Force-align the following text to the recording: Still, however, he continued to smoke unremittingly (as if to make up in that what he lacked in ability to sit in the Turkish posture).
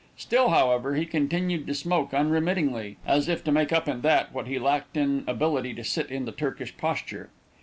Still, 0.17 0.49
however, 0.49 0.95
he 0.95 1.05
continued 1.05 1.67
to 1.67 1.75
smoke 1.75 2.11
unremittingly 2.11 2.97
(as 3.05 3.29
if 3.29 3.43
to 3.43 3.51
make 3.51 3.71
up 3.71 3.87
in 3.87 4.01
that 4.01 4.33
what 4.33 4.47
he 4.47 4.57
lacked 4.57 4.97
in 4.97 5.23
ability 5.27 5.75
to 5.75 5.83
sit 5.83 6.09
in 6.09 6.25
the 6.25 6.31
Turkish 6.31 6.75
posture). 6.75 7.29